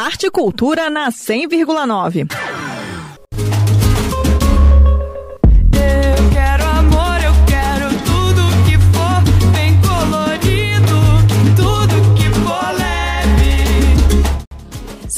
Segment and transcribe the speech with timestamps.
[0.00, 2.26] Arte e Cultura na 100,9.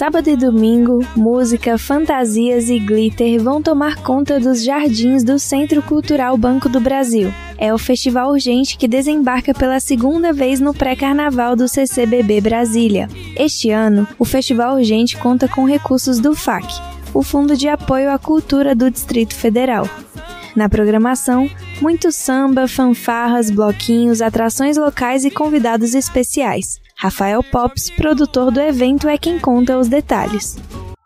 [0.03, 6.37] Sábado e domingo, música, fantasias e glitter vão tomar conta dos jardins do Centro Cultural
[6.37, 7.33] Banco do Brasil.
[7.57, 13.09] É o festival urgente que desembarca pela segunda vez no pré-carnaval do CCBB Brasília.
[13.37, 16.67] Este ano, o Festival Urgente conta com recursos do FAC,
[17.15, 19.89] o Fundo de Apoio à Cultura do Distrito Federal.
[20.55, 21.49] Na programação,
[21.81, 26.79] muito samba, fanfarras, bloquinhos, atrações locais e convidados especiais.
[26.99, 30.57] Rafael Pops, produtor do evento, é quem conta os detalhes.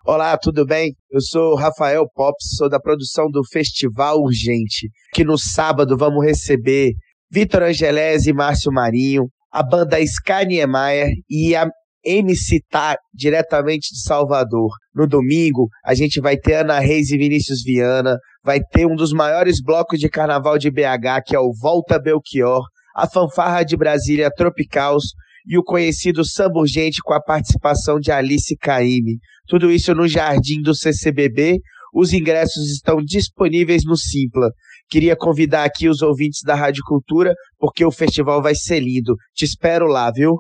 [0.04, 0.95] Olá, tudo bem?
[1.09, 6.92] Eu sou Rafael Pops, sou da produção do Festival Urgente, que no sábado vamos receber
[7.30, 11.68] Vitor Angelese e Márcio Marinho, a banda Sky Niemeyer e a
[12.06, 14.71] MC Tá, diretamente de Salvador.
[14.95, 19.13] No domingo, a gente vai ter Ana Reis e Vinícius Viana, vai ter um dos
[19.13, 22.63] maiores blocos de carnaval de BH, que é o Volta Belchior,
[22.95, 25.04] a fanfarra de Brasília Tropicals
[25.46, 29.18] e o conhecido Samba Urgente com a participação de Alice Caime.
[29.46, 31.59] Tudo isso no Jardim do CCBB.
[31.95, 34.51] Os ingressos estão disponíveis no Simpla.
[34.88, 39.16] Queria convidar aqui os ouvintes da Rádio Cultura, porque o festival vai ser lindo.
[39.35, 40.37] Te espero lá, viu?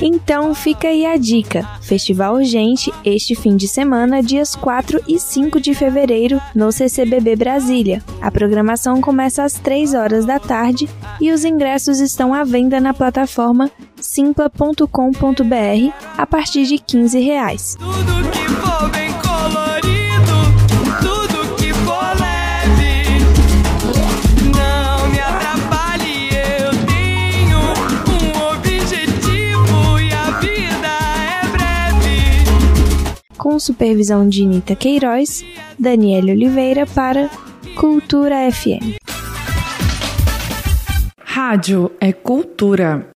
[0.00, 5.60] Então fica aí a dica: Festival Urgente este fim de semana, dias 4 e 5
[5.60, 8.02] de fevereiro, no CCBB Brasília.
[8.20, 10.88] A programação começa às 3 horas da tarde
[11.20, 14.86] e os ingressos estão à venda na plataforma simpla.com.br
[16.16, 17.76] a partir de 15 reais.
[33.46, 35.44] Com supervisão de Nita Queiroz,
[35.78, 37.30] Daniele Oliveira para
[37.78, 38.98] Cultura FM.
[41.16, 43.08] Rádio é cultura.